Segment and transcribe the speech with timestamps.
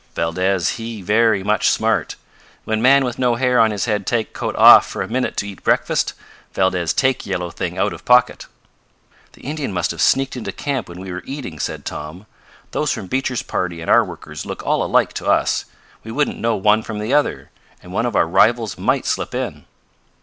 [0.15, 2.15] "Valdez he very much smart.
[2.65, 5.47] When man with no hair on his head take coat off for a minute to
[5.47, 6.13] eat breakfast
[6.55, 8.47] Valdez take yellow thing out of pocket."
[9.33, 12.25] "The Indian must have sneaked into camp when we were eating," said Tom.
[12.71, 15.65] "Those from Beecher's party and our workers look all alike to us.
[16.03, 17.51] We wouldn't know one from the other,
[17.83, 19.65] and one of our rival's might slip in."